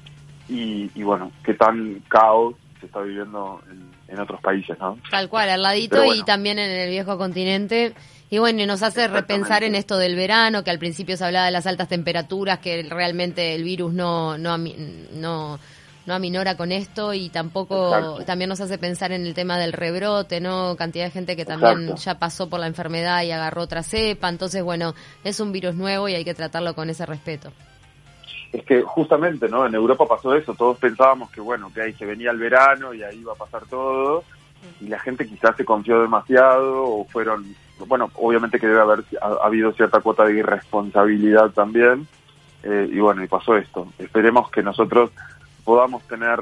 y, 0.49 0.91
y 0.93 1.03
bueno, 1.03 1.31
qué 1.43 1.53
tan 1.53 2.01
caos 2.09 2.55
se 2.81 2.87
está 2.87 2.99
viviendo 2.99 3.61
en, 3.71 4.13
en 4.13 4.19
otros 4.19 4.41
países, 4.41 4.77
¿no? 4.79 4.97
Tal 5.09 5.29
cual, 5.29 5.49
al 5.49 5.61
ladito 5.61 6.03
y 6.13 6.23
también 6.23 6.59
en 6.59 6.69
el 6.69 6.89
viejo 6.89 7.17
continente. 7.17 7.93
Y 8.29 8.39
bueno, 8.39 8.61
y 8.61 8.65
nos 8.65 8.81
hace 8.81 9.07
repensar 9.07 9.63
en 9.63 9.75
esto 9.75 9.97
del 9.97 10.15
verano, 10.15 10.63
que 10.63 10.71
al 10.71 10.79
principio 10.79 11.15
se 11.15 11.25
hablaba 11.25 11.45
de 11.45 11.51
las 11.51 11.67
altas 11.67 11.87
temperaturas, 11.87 12.59
que 12.59 12.83
realmente 12.83 13.53
el 13.53 13.63
virus 13.63 13.93
no, 13.93 14.37
no, 14.37 14.57
no, 14.57 15.59
no 16.05 16.13
aminora 16.13 16.57
con 16.57 16.71
esto 16.71 17.13
y 17.13 17.29
tampoco 17.29 17.95
Exacto. 17.95 18.25
también 18.25 18.49
nos 18.49 18.61
hace 18.61 18.77
pensar 18.77 19.11
en 19.11 19.25
el 19.25 19.33
tema 19.35 19.57
del 19.57 19.73
rebrote, 19.73 20.41
¿no? 20.41 20.75
Cantidad 20.75 21.05
de 21.05 21.11
gente 21.11 21.35
que 21.35 21.45
también 21.45 21.83
Exacto. 21.83 22.01
ya 22.01 22.19
pasó 22.19 22.49
por 22.49 22.59
la 22.59 22.67
enfermedad 22.67 23.23
y 23.23 23.31
agarró 23.31 23.61
otra 23.61 23.83
cepa. 23.83 24.27
Entonces, 24.29 24.63
bueno, 24.63 24.95
es 25.23 25.39
un 25.39 25.51
virus 25.51 25.75
nuevo 25.75 26.09
y 26.09 26.15
hay 26.15 26.25
que 26.25 26.33
tratarlo 26.33 26.73
con 26.73 26.89
ese 26.89 27.05
respeto. 27.05 27.51
es 28.51 28.63
que 28.65 28.81
justamente, 28.81 29.49
¿no? 29.49 29.65
En 29.65 29.75
Europa 29.75 30.05
pasó 30.07 30.33
eso, 30.33 30.53
todos 30.53 30.77
pensábamos 30.77 31.29
que, 31.31 31.41
bueno, 31.41 31.71
que 31.73 31.81
ahí 31.81 31.93
se 31.93 32.05
venía 32.05 32.31
el 32.31 32.37
verano 32.37 32.93
y 32.93 33.03
ahí 33.03 33.19
iba 33.19 33.33
a 33.33 33.35
pasar 33.35 33.65
todo, 33.65 34.23
y 34.81 34.87
la 34.87 34.99
gente 34.99 35.27
quizás 35.27 35.55
se 35.55 35.65
confió 35.65 36.01
demasiado 36.01 36.83
o 36.83 37.05
fueron, 37.05 37.45
bueno, 37.87 38.09
obviamente 38.15 38.59
que 38.59 38.67
debe 38.67 38.81
haber 38.81 39.03
ha, 39.21 39.45
habido 39.45 39.71
cierta 39.73 40.01
cuota 40.01 40.25
de 40.25 40.39
irresponsabilidad 40.39 41.51
también, 41.51 42.07
eh, 42.63 42.89
y 42.91 42.99
bueno, 42.99 43.23
y 43.23 43.27
pasó 43.27 43.55
esto. 43.55 43.87
Esperemos 43.97 44.49
que 44.49 44.63
nosotros 44.63 45.11
podamos 45.63 46.03
tener 46.03 46.39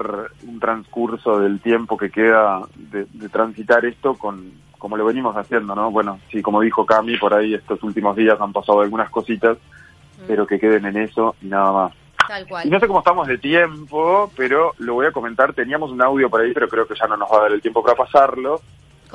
un 0.48 0.60
transcurso 0.60 1.40
del 1.40 1.60
tiempo 1.60 1.98
que 1.98 2.10
queda 2.10 2.62
de, 2.76 3.06
de 3.12 3.30
transitar 3.30 3.86
esto 3.86 4.16
con 4.16 4.64
como 4.84 4.98
lo 4.98 5.06
venimos 5.06 5.34
haciendo, 5.38 5.76
¿no? 5.76 5.92
Bueno, 5.92 6.20
sí, 6.30 6.42
como 6.42 6.60
dijo 6.60 6.86
Cami, 6.86 7.16
por 7.16 7.34
ahí 7.34 7.54
estos 7.54 7.82
últimos 7.84 8.18
días 8.18 8.36
han 8.42 8.52
pasado 8.52 8.82
algunas 8.82 9.10
cositas, 9.10 9.58
pero 10.28 10.46
que 10.46 10.60
queden 10.60 10.86
en 10.86 10.98
eso 10.98 11.38
y 11.42 11.46
nada 11.46 11.72
más. 11.72 11.94
Tal 12.28 12.46
Y 12.66 12.70
no 12.70 12.80
sé 12.80 12.88
cómo 12.88 13.00
estamos 13.00 13.28
de 13.28 13.38
tiempo, 13.38 14.32
pero 14.36 14.74
lo 14.80 14.96
voy 14.96 15.06
a 15.08 15.12
comentar. 15.12 15.54
Teníamos 15.54 15.92
un 15.92 16.02
audio 16.02 16.30
por 16.30 16.42
ahí, 16.42 16.52
pero 16.54 16.68
creo 16.68 16.88
que 16.88 16.96
ya 16.96 17.08
no 17.08 17.18
nos 17.18 17.32
va 17.32 17.38
a 17.38 17.42
dar 17.44 17.52
el 17.52 17.62
tiempo 17.62 17.84
para 17.84 17.96
pasarlo. 17.96 18.62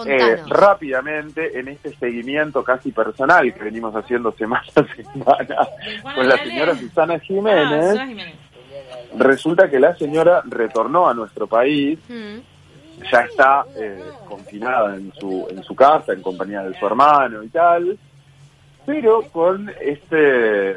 Eh, 0.06 0.36
rápidamente, 0.46 1.58
en 1.58 1.66
este 1.68 1.92
seguimiento 1.96 2.62
casi 2.62 2.92
personal 2.92 3.52
que 3.52 3.64
venimos 3.64 3.92
haciendo 3.96 4.30
semana 4.32 4.62
a 4.76 4.84
semana 4.94 5.68
con 6.14 6.28
la 6.28 6.36
señora 6.38 6.76
Susana 6.76 7.14
Ah, 7.14 7.18
Jiménez, 7.18 7.98
resulta 9.16 9.68
que 9.68 9.80
la 9.80 9.96
señora 9.96 10.42
retornó 10.46 11.08
a 11.08 11.14
nuestro 11.14 11.46
país, 11.48 11.98
Mm. 12.08 12.38
ya 13.10 13.20
está 13.22 13.64
eh, 13.76 14.00
confinada 14.28 14.94
en 14.94 15.12
su, 15.14 15.46
en 15.50 15.62
su 15.64 15.74
casa, 15.74 16.12
en 16.12 16.22
compañía 16.22 16.62
de 16.62 16.78
su 16.78 16.86
hermano 16.86 17.42
y 17.42 17.48
tal, 17.48 17.98
pero 18.86 19.22
con 19.32 19.68
este, 19.80 20.76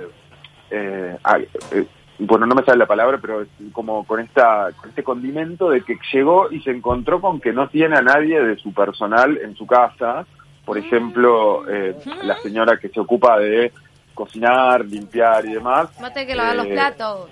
eh, 0.71 1.17
ah, 1.23 1.37
eh, 1.71 1.85
bueno, 2.25 2.45
no 2.45 2.55
me 2.55 2.63
sale 2.63 2.77
la 2.77 2.85
palabra, 2.85 3.17
pero 3.21 3.41
es 3.41 3.47
como 3.73 4.05
con 4.05 4.19
esta 4.19 4.69
con 4.79 4.89
este 4.89 5.03
condimento 5.03 5.69
de 5.69 5.81
que 5.81 5.97
llegó 6.13 6.51
y 6.51 6.59
se 6.61 6.71
encontró 6.71 7.19
con 7.19 7.39
que 7.39 7.51
no 7.53 7.67
tiene 7.69 7.97
a 7.97 8.01
nadie 8.01 8.41
de 8.41 8.55
su 8.57 8.73
personal 8.73 9.37
en 9.37 9.55
su 9.55 9.65
casa, 9.65 10.25
por 10.65 10.77
ejemplo, 10.77 11.63
eh, 11.69 11.95
la 12.23 12.37
señora 12.37 12.77
que 12.77 12.89
se 12.89 12.99
ocupa 12.99 13.39
de 13.39 13.71
cocinar, 14.13 14.85
limpiar 14.85 15.45
y 15.45 15.53
demás, 15.53 15.89
Mate 15.99 16.27
que 16.27 16.35
lavar 16.35 16.55
los 16.57 16.65
Eh, 16.67 16.71
platos. 16.73 17.29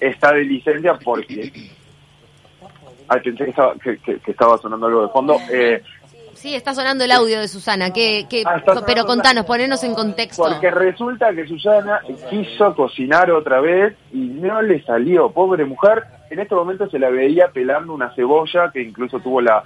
está 0.00 0.32
de 0.32 0.44
licencia 0.44 0.94
porque... 0.94 1.70
Ay, 3.08 3.20
pensé 3.24 3.44
que 3.44 3.50
estaba, 3.50 3.74
que, 3.74 3.98
que- 3.98 4.20
que 4.20 4.30
estaba 4.30 4.56
sonando 4.58 4.86
algo 4.86 5.02
de 5.02 5.08
fondo. 5.08 5.36
Eh, 5.50 5.82
Sí, 6.34 6.54
está 6.54 6.74
sonando 6.74 7.04
el 7.04 7.12
audio 7.12 7.40
de 7.40 7.48
Susana. 7.48 7.92
Que, 7.92 8.26
que, 8.28 8.42
Ah, 8.46 8.62
pero 8.86 9.04
contanos, 9.04 9.44
ponernos 9.44 9.82
en 9.84 9.94
contexto. 9.94 10.42
porque 10.42 10.70
resulta 10.70 11.32
que 11.34 11.46
Susana 11.46 12.00
quiso 12.30 12.74
cocinar 12.74 13.30
otra 13.30 13.60
vez 13.60 13.94
y 14.12 14.18
no 14.18 14.62
le 14.62 14.82
salió. 14.84 15.30
Pobre 15.30 15.64
mujer, 15.64 16.04
en 16.30 16.40
este 16.40 16.54
momento 16.54 16.88
se 16.88 16.98
la 16.98 17.10
veía 17.10 17.48
pelando 17.52 17.92
una 17.92 18.14
cebolla 18.14 18.70
que 18.72 18.82
incluso 18.82 19.18
tuvo 19.20 19.40
la, 19.40 19.62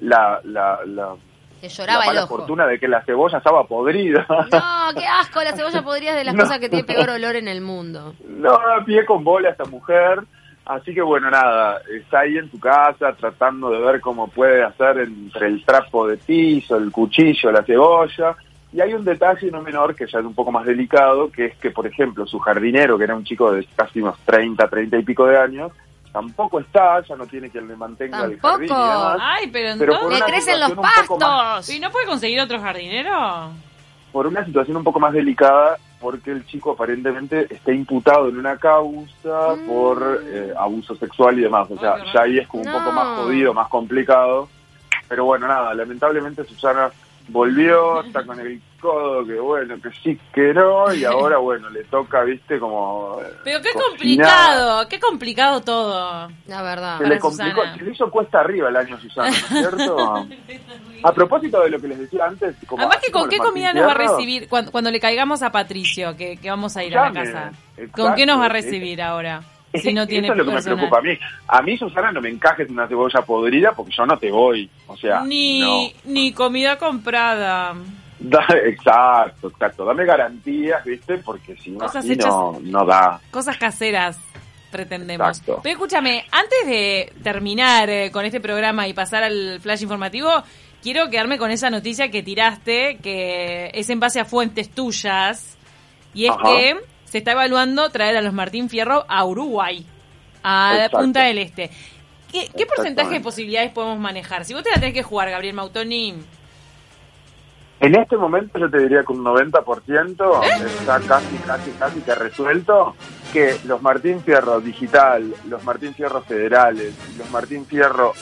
la, 0.00 0.40
la, 0.44 0.80
la, 0.84 1.14
Que 1.60 1.68
la 1.68 1.72
lloraba 1.72 2.02
el 2.02 2.06
mala 2.08 2.24
ojo. 2.24 2.36
fortuna 2.36 2.66
de 2.66 2.78
que 2.78 2.88
la 2.88 3.02
cebolla 3.04 3.38
estaba 3.38 3.64
podrida. 3.66 4.26
No, 4.28 4.94
qué 5.00 5.06
asco, 5.06 5.42
la 5.42 5.52
cebolla 5.52 5.82
podría 5.82 6.10
es 6.10 6.16
de 6.18 6.24
las 6.24 6.34
No. 6.36 6.42
cosas 6.44 6.58
que 6.58 6.68
tiene 6.68 6.84
peor 6.84 7.08
olor 7.10 7.36
en 7.36 7.48
el 7.48 7.60
mundo. 7.60 8.14
No, 8.28 8.58
pie 8.84 9.04
con 9.06 9.24
bola 9.24 9.50
esta 9.50 9.64
mujer. 9.64 10.20
Así 10.68 10.92
que 10.94 11.00
bueno, 11.00 11.30
nada, 11.30 11.80
está 11.90 12.20
ahí 12.20 12.36
en 12.36 12.50
su 12.50 12.60
casa 12.60 13.12
tratando 13.14 13.70
de 13.70 13.80
ver 13.80 14.00
cómo 14.02 14.28
puede 14.28 14.62
hacer 14.62 14.98
entre 14.98 15.46
el 15.46 15.64
trapo 15.64 16.06
de 16.06 16.18
piso, 16.18 16.76
el 16.76 16.92
cuchillo, 16.92 17.50
la 17.50 17.62
cebolla. 17.62 18.36
Y 18.70 18.82
hay 18.82 18.92
un 18.92 19.02
detalle 19.02 19.50
no 19.50 19.62
menor 19.62 19.94
que 19.94 20.06
ya 20.06 20.18
es 20.18 20.24
un 20.26 20.34
poco 20.34 20.52
más 20.52 20.66
delicado, 20.66 21.30
que 21.32 21.46
es 21.46 21.56
que, 21.56 21.70
por 21.70 21.86
ejemplo, 21.86 22.26
su 22.26 22.38
jardinero, 22.38 22.98
que 22.98 23.04
era 23.04 23.16
un 23.16 23.24
chico 23.24 23.50
de 23.50 23.66
casi 23.74 24.02
unos 24.02 24.18
30, 24.26 24.68
30 24.68 24.98
y 24.98 25.02
pico 25.04 25.24
de 25.24 25.38
años, 25.38 25.72
tampoco 26.12 26.60
está, 26.60 27.00
ya 27.02 27.16
no 27.16 27.26
tiene 27.26 27.48
quien 27.48 27.66
le 27.66 27.74
mantenga 27.74 28.24
el 28.26 28.38
Tampoco. 28.38 28.48
jardín 28.50 28.66
y 28.66 28.74
demás. 28.90 29.18
Ay, 29.22 29.46
pero 29.50 29.74
Pero 29.78 29.92
entonces... 29.94 30.18
por 30.20 30.28
Le 30.28 30.32
crecen 30.34 30.60
los 30.60 30.76
más- 30.76 30.94
pastos. 31.08 31.70
¿Y 31.70 31.80
no 31.80 31.90
puede 31.90 32.04
conseguir 32.06 32.40
otro 32.40 32.60
jardinero? 32.60 33.52
Por 34.18 34.26
una 34.26 34.44
situación 34.44 34.76
un 34.76 34.82
poco 34.82 34.98
más 34.98 35.12
delicada, 35.12 35.78
porque 36.00 36.32
el 36.32 36.44
chico 36.44 36.72
aparentemente 36.72 37.46
está 37.54 37.70
imputado 37.72 38.28
en 38.28 38.36
una 38.36 38.56
causa 38.56 39.54
Mm. 39.54 39.66
por 39.68 40.22
eh, 40.24 40.52
abuso 40.58 40.96
sexual 40.96 41.38
y 41.38 41.42
demás. 41.42 41.70
O 41.70 41.78
sea, 41.78 41.94
Ay, 41.94 42.02
ya 42.12 42.22
ahí 42.22 42.38
es 42.40 42.48
como 42.48 42.64
un 42.64 42.72
poco 42.72 42.90
más 42.90 43.06
jodido, 43.20 43.54
más 43.54 43.68
complicado. 43.68 44.48
Pero 45.08 45.24
bueno, 45.24 45.46
nada, 45.46 45.72
lamentablemente 45.72 46.42
Susana 46.42 46.90
volvió, 47.28 48.02
está 48.02 48.24
con 48.24 48.40
el 48.40 48.60
codo, 48.80 49.26
que 49.26 49.34
bueno, 49.40 49.74
que 49.82 49.90
sí, 50.02 50.18
que 50.32 50.54
no, 50.54 50.92
y 50.94 51.04
ahora, 51.04 51.38
bueno, 51.38 51.68
le 51.70 51.84
toca, 51.84 52.22
viste, 52.22 52.58
como... 52.58 53.18
eh, 53.22 53.32
Pero 53.44 53.60
qué 53.60 53.70
cocinar. 53.72 53.88
complicado, 53.88 54.88
qué 54.88 55.00
complicado 55.00 55.60
todo. 55.60 56.28
La 56.46 56.62
verdad. 56.62 56.98
Se 56.98 57.06
le 57.06 57.18
complicó, 57.18 57.60
Susana. 57.60 57.76
se 57.76 57.84
le 57.84 57.90
hizo 57.92 58.10
cuesta 58.10 58.40
arriba 58.40 58.68
el 58.68 58.76
año 58.76 58.98
Susana, 59.00 59.30
¿no 59.30 59.34
es 59.36 59.46
cierto? 59.46 59.96
A 61.04 61.12
propósito 61.12 61.60
de 61.62 61.70
lo 61.70 61.80
que 61.80 61.88
les 61.88 61.98
decía 61.98 62.24
antes... 62.26 62.56
Como, 62.66 62.82
Además 62.82 62.98
que 63.04 63.12
con 63.12 63.28
qué 63.28 63.38
comida 63.38 63.66
Martín 63.72 63.82
nos 63.82 63.88
va 63.88 63.92
a 63.94 64.08
recibir 64.08 64.48
cuando, 64.48 64.72
cuando 64.72 64.90
le 64.90 64.98
caigamos 65.00 65.42
a 65.42 65.52
Patricio, 65.52 66.16
que, 66.16 66.36
que 66.36 66.50
vamos 66.50 66.76
a 66.76 66.82
ir 66.84 66.96
a 66.96 67.10
la 67.10 67.12
casa. 67.12 67.52
exacto. 67.76 68.02
¿Con 68.02 68.14
qué 68.14 68.26
nos 68.26 68.40
va 68.40 68.46
a 68.46 68.48
recibir 68.48 69.00
ahora? 69.02 69.42
Si 69.74 69.92
no 69.92 70.06
tiene 70.06 70.28
Eso 70.28 70.32
es 70.32 70.38
lo 70.38 70.44
que 70.46 70.52
me 70.56 70.62
preocupa 70.62 70.98
a 70.98 71.02
mí. 71.02 71.18
A 71.48 71.62
mí, 71.62 71.76
Susana, 71.76 72.10
no 72.12 72.20
me 72.20 72.30
encajes 72.30 72.70
una 72.70 72.86
cebolla 72.88 73.20
podrida 73.22 73.72
porque 73.72 73.92
yo 73.96 74.06
no 74.06 74.16
te 74.18 74.30
voy. 74.30 74.68
O 74.86 74.96
sea, 74.96 75.20
Ni, 75.22 75.60
no. 75.60 76.12
ni 76.12 76.32
comida 76.32 76.78
comprada. 76.78 77.74
Da- 78.20 78.46
exacto, 78.64 79.48
exacto. 79.48 79.84
Dame 79.84 80.04
garantías, 80.04 80.84
¿viste? 80.84 81.18
Porque 81.18 81.54
si 81.56 81.70
no, 81.70 81.78
Cosas 81.80 82.04
así 82.04 82.14
hechas- 82.14 82.26
no, 82.30 82.58
no 82.62 82.84
da. 82.84 83.20
Cosas 83.30 83.56
caseras 83.58 84.18
pretendemos. 84.72 85.28
Exacto. 85.28 85.60
Pero 85.62 85.74
escúchame, 85.74 86.24
antes 86.32 86.66
de 86.66 87.12
terminar 87.22 87.88
eh, 87.88 88.10
con 88.10 88.24
este 88.24 88.40
programa 88.40 88.88
y 88.88 88.92
pasar 88.92 89.22
al 89.22 89.60
flash 89.60 89.82
informativo, 89.82 90.30
quiero 90.82 91.08
quedarme 91.10 91.38
con 91.38 91.50
esa 91.52 91.70
noticia 91.70 92.10
que 92.10 92.22
tiraste, 92.24 92.98
que 93.02 93.70
es 93.72 93.88
en 93.88 94.00
base 94.00 94.18
a 94.18 94.24
fuentes 94.24 94.68
tuyas, 94.70 95.56
y 96.12 96.24
es 96.26 96.32
Ajá. 96.32 96.42
que 96.42 96.76
se 97.08 97.18
está 97.18 97.32
evaluando 97.32 97.88
traer 97.90 98.16
a 98.16 98.22
los 98.22 98.32
Martín 98.32 98.68
Fierro 98.68 99.04
a 99.08 99.24
Uruguay, 99.24 99.84
a 100.42 100.72
Exacto. 100.74 100.98
Punta 100.98 101.24
del 101.24 101.38
Este. 101.38 101.70
¿Qué, 102.30 102.50
qué 102.54 102.66
porcentaje 102.66 103.14
de 103.14 103.20
posibilidades 103.20 103.72
podemos 103.72 103.98
manejar? 103.98 104.44
Si 104.44 104.52
vos 104.52 104.62
te 104.62 104.70
la 104.70 104.76
tenés 104.76 104.92
que 104.92 105.02
jugar, 105.02 105.30
Gabriel 105.30 105.54
Mautoni, 105.54 106.14
En 107.80 107.94
este 107.94 108.18
momento 108.18 108.58
yo 108.58 108.68
te 108.68 108.78
diría 108.78 109.02
que 109.02 109.12
un 109.12 109.24
90% 109.24 110.44
¿Eh? 110.44 110.66
está 110.80 111.00
casi, 111.00 111.36
casi, 111.46 111.70
casi 111.72 112.00
que 112.00 112.14
resuelto 112.14 112.94
que 113.32 113.56
los 113.64 113.80
Martín 113.80 114.20
Fierro 114.20 114.60
digital, 114.60 115.32
los 115.48 115.64
Martín 115.64 115.94
Fierro 115.94 116.20
federales 116.20 116.94
los 117.16 117.30
Martín 117.30 117.64
Fierro 117.64 118.12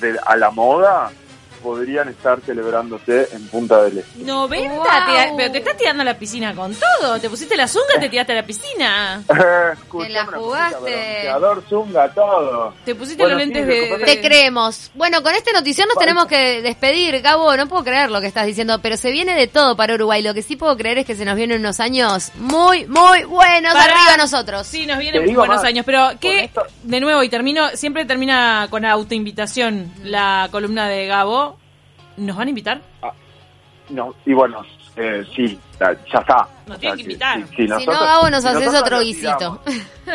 de, 0.00 0.18
a 0.26 0.36
la 0.36 0.50
moda 0.50 1.10
podrían 1.66 2.08
estar 2.08 2.40
celebrándose 2.42 3.28
en 3.32 3.48
Punta 3.48 3.82
del 3.82 3.98
Este. 3.98 4.22
90, 4.22 4.68
Wow. 4.76 4.84
te- 4.84 5.32
pero 5.36 5.50
te 5.52 5.58
estás 5.58 5.76
tirando 5.76 6.02
a 6.02 6.04
la 6.04 6.16
piscina 6.16 6.54
con 6.54 6.72
todo. 6.74 7.18
Te 7.18 7.28
pusiste 7.28 7.56
la 7.56 7.66
zunga, 7.66 7.98
te 7.98 8.08
tiraste 8.08 8.32
a 8.32 8.36
la 8.36 8.46
piscina. 8.46 9.22
Te 9.28 10.08
la 10.10 10.26
jugaste. 10.26 10.76
cosita, 10.78 11.38
bronceador, 11.38 11.64
zunga, 11.68 12.08
todo. 12.14 12.74
Te 12.84 12.94
pusiste 12.94 13.22
Bueno, 13.24 13.36
los 13.38 13.44
sí, 13.46 13.52
lentes 13.52 13.66
que 13.74 13.80
de, 13.90 13.98
de- 13.98 14.04
Te 14.04 14.20
creemos. 14.20 14.90
Bueno, 14.94 15.22
con 15.24 15.34
este 15.34 15.52
notición 15.52 15.88
nos 15.88 15.98
tenemos 15.98 16.26
que 16.26 16.62
despedir, 16.62 17.20
Gabo. 17.20 17.56
No 17.56 17.66
puedo 17.66 17.82
creer 17.82 18.10
lo 18.12 18.20
que 18.20 18.26
estás 18.28 18.46
diciendo, 18.46 18.78
pero 18.80 18.96
se 18.96 19.10
viene 19.10 19.34
de 19.34 19.48
todo 19.48 19.76
para 19.76 19.94
Uruguay. 19.94 20.22
Lo 20.22 20.34
que 20.34 20.42
sí 20.42 20.54
puedo 20.56 20.76
creer 20.76 20.98
es 20.98 21.06
que 21.06 21.16
se 21.16 21.24
nos 21.24 21.34
vienen 21.34 21.60
unos 21.60 21.80
años 21.80 22.30
muy, 22.36 22.86
muy 22.86 23.24
buenos 23.24 23.72
Para- 23.72 23.84
arriba 23.94 24.14
a 24.14 24.16
nosotros. 24.18 24.66
Sí, 24.66 24.86
nos 24.86 24.98
vienen 24.98 25.24
digo 25.24 25.40
buenos 25.40 25.56
más, 25.56 25.64
años, 25.64 25.84
pero 25.84 26.10
que, 26.20 26.44
esto- 26.44 26.62
de 26.84 27.00
nuevo, 27.00 27.22
y 27.24 27.28
termino, 27.28 27.68
siempre 27.74 28.04
termina 28.04 28.68
con 28.70 28.84
autoinvitación 28.84 29.92
la 30.04 30.48
columna 30.52 30.88
de 30.88 31.06
Gabo. 31.06 31.55
¿Nos 32.16 32.36
van 32.36 32.46
a 32.46 32.50
invitar? 32.50 32.80
No, 33.90 34.14
y 34.24 34.32
bueno, 34.32 34.62
eh, 34.96 35.24
sí, 35.34 35.58
ya 35.78 35.90
está. 36.18 36.48
Nos 36.66 36.76
O 36.76 36.80
tienen 36.80 36.96
que 36.96 37.02
invitar. 37.02 37.46
Si 37.54 37.66
no, 37.66 37.78
Gabo, 37.78 38.30
nos 38.30 38.42
si 38.42 38.48
haces 38.48 38.64
nosotros 38.66 38.82
otro 38.82 39.00
guisito. 39.00 39.60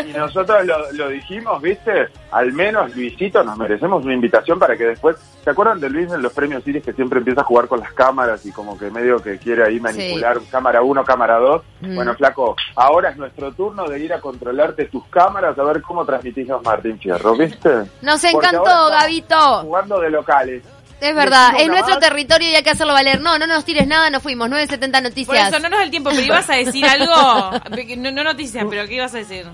Y 0.08 0.18
nosotros 0.18 0.66
lo, 0.66 0.92
lo 0.94 1.10
dijimos, 1.10 1.62
¿viste? 1.62 2.08
Al 2.32 2.52
menos, 2.54 2.96
Luisito, 2.96 3.44
nos 3.44 3.58
merecemos 3.58 4.04
una 4.04 4.14
invitación 4.14 4.58
para 4.58 4.76
que 4.76 4.86
después... 4.86 5.18
¿Se 5.44 5.50
acuerdan 5.50 5.80
de 5.80 5.90
Luis 5.90 6.12
en 6.12 6.22
los 6.22 6.34
premios 6.34 6.68
Iris 6.68 6.84
que 6.84 6.94
siempre 6.94 7.20
empieza 7.20 7.42
a 7.42 7.44
jugar 7.44 7.68
con 7.68 7.80
las 7.80 7.92
cámaras 7.94 8.46
y 8.46 8.52
como 8.52 8.78
que 8.78 8.90
medio 8.90 9.18
que 9.18 9.38
quiere 9.38 9.66
ahí 9.66 9.80
manipular 9.80 10.40
cámara 10.50 10.82
1, 10.82 11.04
cámara 11.04 11.40
2? 11.40 11.62
Mm. 11.82 11.96
Bueno, 11.96 12.14
flaco, 12.16 12.56
ahora 12.76 13.10
es 13.10 13.18
nuestro 13.18 13.52
turno 13.52 13.88
de 13.88 14.00
ir 14.00 14.14
a 14.14 14.22
controlarte 14.22 14.86
tus 14.86 15.06
cámaras 15.08 15.58
a 15.58 15.64
ver 15.64 15.82
cómo 15.82 16.06
transmitís 16.06 16.48
los 16.48 16.64
Martín 16.64 16.98
Fierro, 17.00 17.36
¿viste? 17.36 17.70
Nos 18.02 18.24
encantó, 18.24 18.90
Gabito. 18.90 19.62
Jugando 19.62 20.00
de 20.00 20.10
locales. 20.10 20.64
Es 21.02 21.16
verdad, 21.16 21.54
es 21.58 21.68
nuestro 21.68 21.96
más. 21.96 22.00
territorio 22.00 22.50
y 22.52 22.56
hay 22.56 22.64
que 22.64 22.70
hacerlo 22.70 22.94
valer. 22.94 23.20
No, 23.22 23.38
no 23.40 23.48
nos 23.48 23.66
tires 23.66 23.88
nada, 23.88 24.10
nos 24.12 24.22
fuimos. 24.22 24.48
970 24.50 24.98
Por 25.00 25.04
noticias. 25.10 25.48
eso 25.50 25.60
no 25.60 25.68
nos 25.70 25.80
da 25.80 25.84
el 25.84 25.90
tiempo, 25.92 26.12
pero 26.12 26.22
ibas 26.22 26.50
a 26.50 26.54
decir 26.56 26.86
algo. 26.86 27.60
No, 27.98 28.12
no 28.12 28.24
noticias, 28.24 28.66
pero 28.70 28.88
¿qué 28.88 28.94
ibas 28.96 29.14
a 29.16 29.18
decir? 29.18 29.48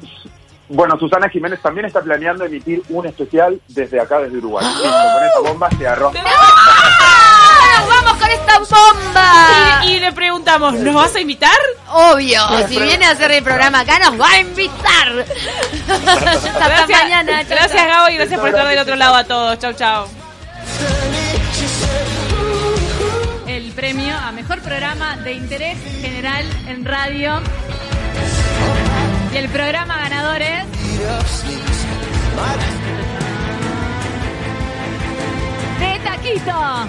Bueno, 0.70 0.98
Susana 1.00 1.30
Jiménez 1.30 1.62
también 1.62 1.86
está 1.86 2.02
planeando 2.02 2.44
emitir 2.44 2.84
un 2.90 3.06
especial 3.08 3.62
desde 3.70 4.02
acá, 4.02 4.20
desde 4.20 4.38
Uruguay. 4.40 4.66
Listo, 4.66 4.84
con 4.84 5.24
esa 5.24 5.40
bomba 5.54 5.70
se 5.78 5.88
arroja. 5.88 6.20
¡Ah! 6.26 7.80
¡Nos 7.80 7.88
vamos 7.88 8.18
con 8.18 8.30
esta 8.30 8.60
bomba! 8.60 9.82
Y, 9.86 9.92
y 9.92 10.00
le 10.02 10.12
preguntamos, 10.12 10.74
¿nos 10.74 10.94
vas 10.96 11.16
a 11.16 11.22
invitar? 11.22 11.58
Obvio, 11.90 12.42
si 12.68 12.78
viene 12.78 13.06
a 13.06 13.12
hacer 13.12 13.32
el 13.32 13.44
programa 13.46 13.80
acá, 13.80 13.98
nos 14.00 14.20
va 14.20 14.30
a 14.30 14.40
invitar. 14.42 15.26
Hasta 15.88 16.68
Gracias, 16.68 17.02
mañana. 17.04 17.40
chau, 17.48 17.58
gracias. 17.58 17.88
Gabo 17.88 18.10
y 18.10 18.16
gracias 18.18 18.38
por 18.38 18.50
estar 18.50 18.68
del 18.68 18.80
otro 18.80 18.96
lado 18.98 19.16
a 19.16 19.24
todos. 19.24 19.60
Chau, 19.60 19.72
chau. 19.72 20.08
premio 23.78 24.18
a 24.18 24.32
Mejor 24.32 24.60
Programa 24.62 25.18
de 25.18 25.34
Interés 25.34 25.78
General 26.02 26.44
en 26.68 26.84
Radio. 26.84 27.40
Y 29.32 29.38
el 29.38 29.48
programa 29.50 30.00
ganador 30.00 30.42
es... 30.42 30.66
De 35.80 36.00
Taquito. 36.04 36.88